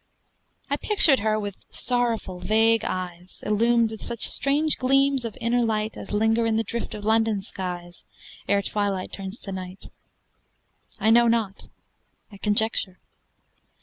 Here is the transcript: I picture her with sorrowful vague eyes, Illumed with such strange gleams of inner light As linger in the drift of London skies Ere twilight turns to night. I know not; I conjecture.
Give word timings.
I 0.67 0.77
picture 0.77 1.21
her 1.21 1.39
with 1.39 1.57
sorrowful 1.69 2.39
vague 2.39 2.83
eyes, 2.83 3.43
Illumed 3.45 3.91
with 3.91 4.01
such 4.01 4.27
strange 4.31 4.79
gleams 4.79 5.25
of 5.25 5.37
inner 5.39 5.63
light 5.63 5.95
As 5.95 6.11
linger 6.11 6.47
in 6.47 6.57
the 6.57 6.63
drift 6.63 6.95
of 6.95 7.05
London 7.05 7.43
skies 7.43 8.07
Ere 8.49 8.63
twilight 8.63 9.13
turns 9.13 9.37
to 9.41 9.51
night. 9.51 9.91
I 10.99 11.11
know 11.11 11.27
not; 11.27 11.67
I 12.31 12.37
conjecture. 12.37 12.99